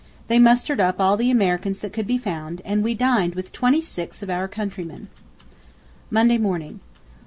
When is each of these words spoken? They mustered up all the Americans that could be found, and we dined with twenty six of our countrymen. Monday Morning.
They 0.29 0.39
mustered 0.39 0.79
up 0.79 0.99
all 0.99 1.15
the 1.15 1.29
Americans 1.29 1.77
that 1.81 1.93
could 1.93 2.07
be 2.07 2.17
found, 2.17 2.63
and 2.65 2.83
we 2.83 2.95
dined 2.95 3.35
with 3.35 3.51
twenty 3.51 3.81
six 3.81 4.23
of 4.23 4.31
our 4.31 4.47
countrymen. 4.47 5.09
Monday 6.09 6.39
Morning. 6.39 6.79